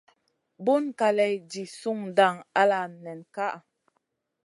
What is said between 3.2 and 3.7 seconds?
kaʼa.